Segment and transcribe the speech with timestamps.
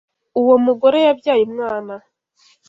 [0.41, 1.93] Uwo mugore yabyaye umwana.